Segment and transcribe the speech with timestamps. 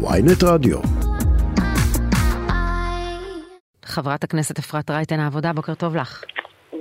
[0.00, 0.78] ויינט רדיו.
[3.84, 6.24] חברת הכנסת אפרת רייטן העבודה, בוקר טוב לך.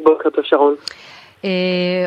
[0.03, 0.75] בוקר טוב שרון.
[1.45, 1.49] אה,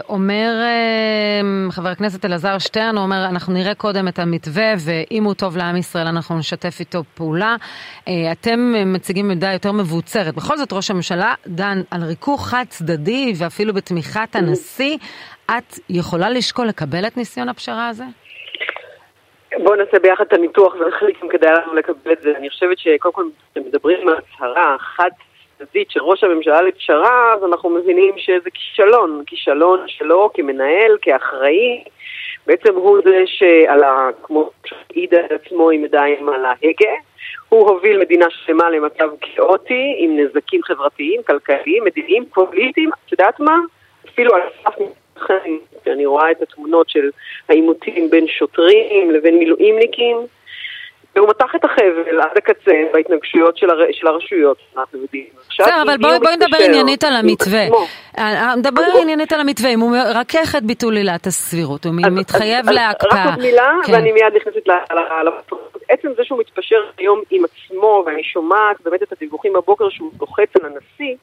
[0.09, 5.35] אומר אה, חבר הכנסת אלעזר שטרן, הוא אומר, אנחנו נראה קודם את המתווה, ואם הוא
[5.35, 7.57] טוב לעם ישראל אנחנו נשתף איתו פעולה.
[8.09, 10.35] אה, אתם מציגים עמדה יותר מבוצרת.
[10.35, 14.99] בכל זאת, ראש הממשלה דן על ריכוך חד צדדי ואפילו בתמיכת הנשיא.
[15.51, 18.05] את יכולה לשקול לקבל את ניסיון הפשרה הזה?
[19.71, 22.37] בואו נעשה ביחד את הניתוח ונחליט אם כדאי לנו לקבל את זה.
[22.37, 25.11] אני חושבת שקודם כל, כשמדברים על הצהרה חד
[25.59, 29.23] צדדית של ראש הממשלה לפשרה, אז אנחנו מבינים שזה כישלון.
[29.27, 31.85] כישלון שלו כמנהל, כאחראי.
[32.47, 34.09] בעצם הוא זה שעל ה...
[34.23, 36.95] כמו שהעיד על עצמו עם ידיים על ההגה.
[37.49, 42.91] הוא הוביל מדינה שלמה למצב כאוטי, עם נזקים חברתיים, כלכליים, מדיניים, פוליטיים.
[43.07, 43.57] את יודעת מה?
[44.09, 45.51] אפילו על סף מבחן,
[45.91, 47.11] כשאני רואה את התמונות של
[47.49, 50.17] העימותים בין שוטרים לבין מילואימניקים.
[51.17, 53.79] והוא מתח את החבל עד הקצה בהתנגשויות של, הר...
[53.93, 55.25] של הרשויות, אנחנו יודעים.
[55.49, 57.65] בסדר, אבל בואי בוא נדבר עניינית על המתווה.
[58.57, 63.25] נדבר עניינית על המתווה, אם הוא מרכך את ביטול עילת הסבירות, הוא מתחייב להקפאה.
[63.25, 63.93] רק עוד מילה, כן.
[63.93, 64.69] ואני מיד נכנסת
[65.27, 65.81] לפרוטוקול.
[65.89, 70.49] עצם זה שהוא מתפשר היום עם עצמו, ואני שומעת באמת את הדיווחים בבוקר שהוא לוחץ
[70.61, 71.15] על הנשיא,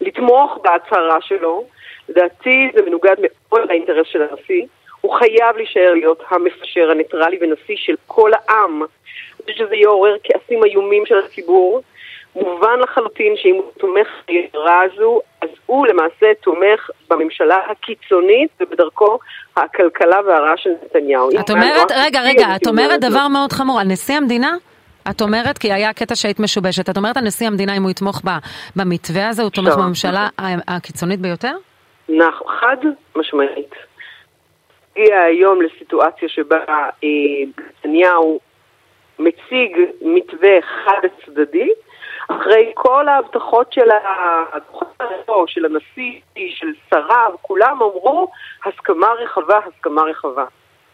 [0.00, 1.64] לתמוך בהצהרה שלו,
[2.08, 4.66] לדעתי זה מנוגד מאוד לאינטרס של הנשיא.
[5.00, 8.82] הוא חייב להישאר להיות המפשר הניטרלי ונשיא של כל העם.
[8.82, 11.82] אני חושבת שזה יעורר כעסים איומים של הציבור.
[12.36, 19.18] מובן לחלוטין שאם הוא תומך בירה הזו, אז הוא למעשה תומך בממשלה הקיצונית ובדרכו
[19.56, 21.30] הכלכלה והרעה של נתניהו.
[21.40, 24.56] את אומרת, רגע, רגע, את אומרת דבר מאוד חמור על נשיא המדינה?
[25.10, 28.22] את אומרת, כי היה קטע שהיית משובשת, את אומרת על נשיא המדינה אם הוא יתמוך
[28.76, 30.28] במתווה הזה, הוא תומך בממשלה
[30.68, 31.52] הקיצונית ביותר?
[32.46, 32.76] חד
[33.16, 33.74] משמעית.
[34.96, 36.58] הגיע היום לסיטואציה שבה
[37.04, 37.08] אה,
[37.58, 38.40] נתניהו
[39.18, 41.68] מציג מתווה חד צדדי,
[42.28, 43.88] אחרי כל ההבטחות של,
[45.46, 48.28] של הנשיא, של שריו, כולם אמרו
[48.64, 50.44] הסכמה רחבה, הסכמה רחבה.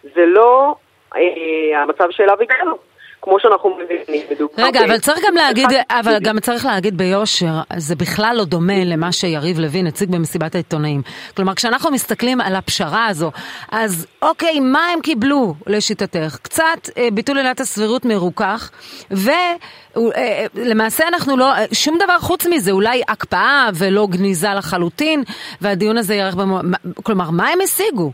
[0.03, 0.75] זה לא
[1.17, 2.79] אה, המצב שאליו הגענו.
[3.23, 4.27] כמו שאנחנו מבינים,
[4.59, 9.13] רגע, אבל צריך גם להגיד, אבל גם צריך להגיד ביושר, זה בכלל לא דומה למה
[9.13, 11.03] שיריב לוין הציג במסיבת העיתונאים.
[11.37, 13.31] כלומר, כשאנחנו מסתכלים על הפשרה הזו,
[13.73, 16.39] אז אוקיי, מה הם קיבלו לשיטתך?
[16.43, 18.71] קצת אה, ביטול עילת הסבירות מרוכך,
[19.11, 25.23] ולמעשה אה, אנחנו לא, שום דבר חוץ מזה, אולי הקפאה ולא גניזה לחלוטין,
[25.61, 26.61] והדיון הזה יארך במו...
[27.03, 28.13] כלומר, מה הם השיגו?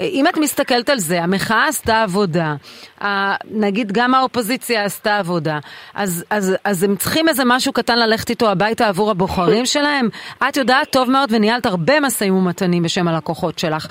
[0.00, 2.54] אם את מסתכלת על זה, המחאה עשתה עבודה,
[3.50, 5.58] נגיד גם האופוזיציה עשתה עבודה,
[5.94, 10.08] אז, אז, אז הם צריכים איזה משהו קטן ללכת איתו הביתה עבור הבוחרים שלהם?
[10.48, 13.86] את יודעת טוב מאוד וניהלת הרבה משאים ומתנים בשם הלקוחות שלך.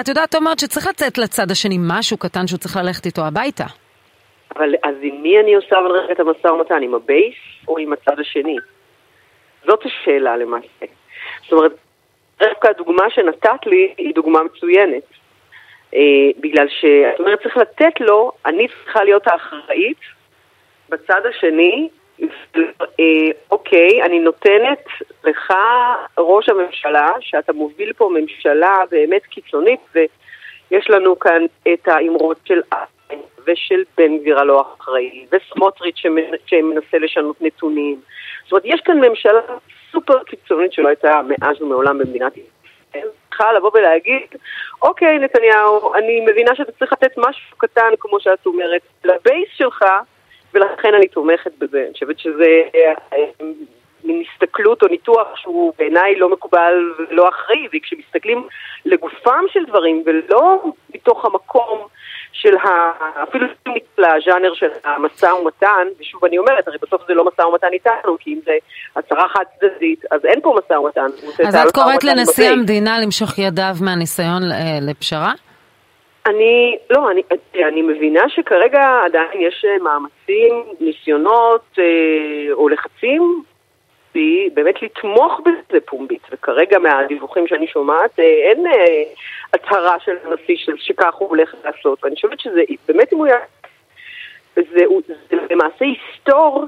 [0.00, 3.64] את יודעת טוב מאוד שצריך לצאת לצד השני משהו קטן שהוא צריך ללכת איתו הביתה.
[4.56, 6.82] אבל אז עם מי אני עושה אבל רגע את המשא ומתן?
[6.82, 7.34] עם הבייס
[7.68, 8.56] או עם הצד השני?
[9.66, 10.86] זאת השאלה למעשה.
[11.42, 11.72] זאת אומרת,
[12.38, 15.23] דווקא הדוגמה שנתת לי היא דוגמה מצוינת.
[15.94, 16.00] אה,
[16.40, 19.98] בגלל שאת אומרת, צריך לתת לו, אני צריכה להיות האחראית
[20.88, 21.88] בצד השני,
[23.00, 24.84] אה, אוקיי, אני נותנת
[25.24, 25.52] לך,
[26.18, 32.60] ראש הממשלה, שאתה מוביל פה ממשלה באמת קיצונית, ויש לנו כאן את האמרות של
[33.46, 36.02] ושל בן גביר הלא אחראי, וסמוטריץ'
[36.46, 38.00] שמנסה לשנות נתונים.
[38.42, 39.40] זאת אומרת, יש כאן ממשלה
[39.92, 42.53] סופר קיצונית שלא הייתה מאז ומעולם במדינת ישראל.
[43.28, 44.26] צריכה לבוא ולהגיד,
[44.82, 49.84] אוקיי, נתניהו, אני מבינה שאתה צריך לתת משהו קטן, כמו שאת אומרת, לבייס שלך,
[50.54, 51.82] ולכן אני תומכת בזה.
[51.84, 53.18] אני חושבת שזה אה,
[54.04, 58.48] מין הסתכלות או ניתוח שהוא בעיניי לא מקובל ולא אחראי, וכשמסתכלים
[58.84, 60.62] לגופם של דברים, ולא
[60.94, 61.83] מתוך המקום
[62.44, 62.92] של ה...
[63.22, 63.46] אפילו
[63.98, 68.34] לז'אנר של המשא ומתן, ושוב אני אומרת, הרי בסוף זה לא משא ומתן איתנו, כי
[68.34, 68.52] אם זה
[68.96, 71.06] הצהרה חד צדדית, אז אין פה משא ומתן.
[71.48, 75.32] אז את קוראת לנשיא המדינה למשוך ידיו מהניסיון אה, לפשרה?
[76.26, 77.22] אני, לא, אני,
[77.68, 83.42] אני מבינה שכרגע עדיין יש מאמצים, ניסיונות אה, או לחצים
[84.14, 89.02] בי באמת לתמוך בזה פומבית, וכרגע מהדיווחים שאני שומעת אה, אין אה,
[89.52, 93.44] הצהרה של הנשיא שכך הוא הולך לעשות, ואני חושבת שזה באמת אם הוא יעשה,
[94.54, 94.84] זה,
[95.30, 96.64] זה למעשה יסתור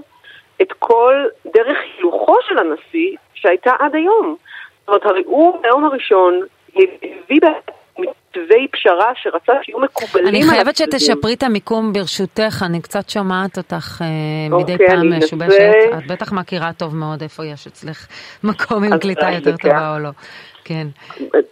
[0.63, 4.37] את כל דרך הילוכו של הנשיא שהייתה עד היום.
[4.81, 6.41] זאת אומרת, הרי הוא מהיום הראשון
[6.77, 7.41] הביא
[8.37, 14.03] מתווי פשרה שרצה שיהיו מקובלים אני חייבת שתשפרי את המיקום ברשותך, אני קצת שומעת אותך
[14.03, 15.73] אה, מדי אוקיי, פעם משובשת.
[15.99, 18.07] את בטח מכירה טוב מאוד איפה יש אצלך
[18.45, 20.11] מקום עם קליטה יותר טובה או לא.
[20.69, 20.87] כן.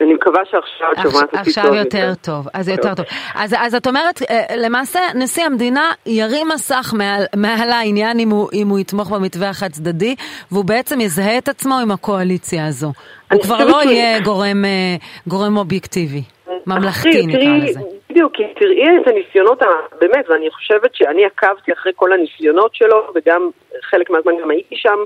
[0.01, 3.07] אני מקווה שעכשיו את שומעת אותי עכשיו טוב יותר טוב, אז יותר טוב.
[3.35, 8.49] אז, אז את אומרת, אה, למעשה נשיא המדינה ירים מסך מעל, מעל העניין אם הוא,
[8.53, 10.17] אם הוא יתמוך במתווה החד צדדי,
[10.53, 12.93] והוא בעצם יזהה את עצמו עם הקואליציה הזו.
[13.33, 13.83] הוא כבר לא.
[13.85, 14.97] יהיה גורם, אה,
[15.27, 16.23] גורם אובייקטיבי,
[16.67, 17.81] ממלכתי נקרא לזה.
[18.11, 19.63] בדיוק, כי תראי את הניסיונות,
[20.01, 23.51] באמת, ואני חושבת שאני עקבתי אחרי כל הניסיונות שלו, וגם
[23.83, 24.99] חלק מהזמן גם הייתי שם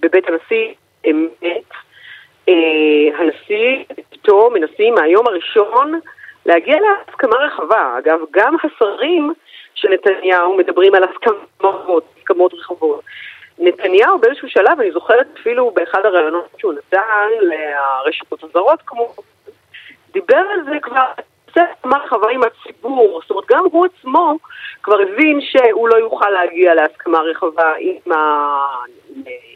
[0.00, 0.72] בבית הנשיא,
[1.10, 1.64] אמת.
[2.48, 6.00] אה, הנשיא, פתאום מנסים מהיום הראשון
[6.46, 7.94] להגיע להסכמה רחבה.
[7.98, 9.32] אגב, גם השרים
[9.74, 13.00] של נתניהו מדברים על הסכמות, הסכמות רחבות.
[13.58, 19.14] נתניהו באיזשהו שלב, אני זוכרת אפילו באחד הראיונות שהוא נתן לרשתות הזרות, כמו,
[20.12, 21.04] דיבר על זה כבר,
[21.48, 23.20] הסכמה רחבה עם הציבור.
[23.22, 24.38] זאת אומרת, גם הוא עצמו
[24.82, 28.56] כבר הבין שהוא לא יוכל להגיע להסכמה רחבה עם, ה...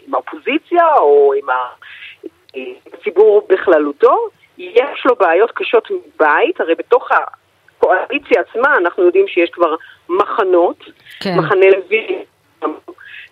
[0.07, 1.47] עם האופוזיציה או עם.
[2.93, 4.29] הציבור בכללותו,
[4.59, 9.75] יש לו בעיות קשות מבית, הרי בתוך הקואליציה עצמה אנחנו יודעים שיש כבר
[10.09, 10.85] מחנות,
[11.21, 11.39] כן.
[11.39, 12.25] מחנה לוי,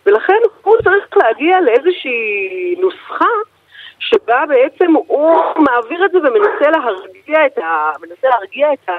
[0.06, 3.24] ולכן הוא צריך להגיע לאיזושהי נוסחה
[4.10, 7.90] שבה בעצם הוא מעביר את זה ומנסה להרגיע את ה...
[8.00, 8.92] מנסה להרגיע את ה...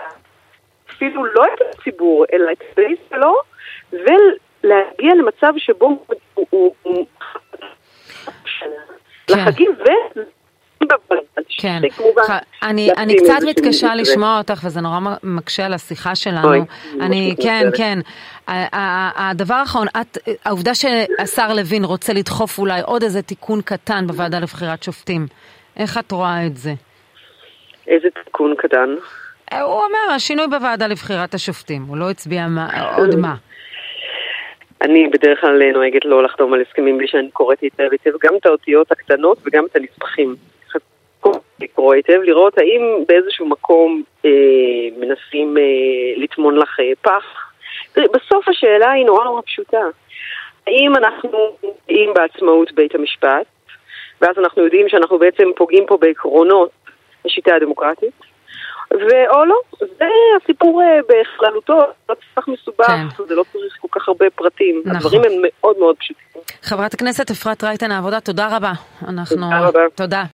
[0.90, 3.36] אפילו לא את הציבור, אלא את הבייס שלו,
[3.92, 6.75] ולהגיע למצב שבו הוא...
[6.84, 7.06] הוא
[9.30, 9.84] לחגים ו...
[11.57, 11.81] כן,
[12.97, 16.65] אני קצת מתקשה לשמוע אותך וזה נורא מקשה על השיחה שלנו.
[17.01, 17.99] אני, כן, כן.
[19.13, 19.88] הדבר האחרון,
[20.45, 25.27] העובדה שהשר לוין רוצה לדחוף אולי עוד איזה תיקון קטן בוועדה לבחירת שופטים,
[25.77, 26.73] איך את רואה את זה?
[27.88, 28.95] איזה תיקון קטן?
[29.53, 32.47] הוא אומר, השינוי בוועדה לבחירת השופטים, הוא לא הצביע
[32.97, 33.35] עוד מה.
[34.81, 38.45] אני בדרך כלל נוהגת לא לחתום על הסכמים בלי שאני קוראת היטב היטב גם את
[38.45, 40.35] האותיות הקטנות וגם את הנספחים.
[41.62, 44.30] לקרוא היטב, לראות האם באיזשהו מקום אה,
[44.98, 47.52] מנסים אה, לטמון לך אה, פח.
[47.96, 49.84] בסוף השאלה היא נורא נורא פשוטה.
[50.68, 53.46] האם אנחנו פוגעים בעצמאות בית המשפט,
[54.22, 56.69] ואז אנחנו יודעים שאנחנו בעצם פוגעים פה בעקרונות
[57.25, 58.13] השיטה הדמוקרטית,
[58.92, 60.06] ואו לא, זה
[60.44, 61.80] הסיפור אה, בכללותו,
[62.10, 63.25] לא צריך מסובך, כן.
[63.28, 64.96] זה לא צריך כל כך הרבה פרטים, נכון.
[64.96, 66.42] הדברים הם מאוד מאוד פשוטים.
[66.62, 68.72] חברת הכנסת אפרת רייטן העבודה, תודה רבה.
[69.08, 69.36] אנחנו...
[69.36, 69.80] תודה רבה.
[69.96, 70.24] תודה.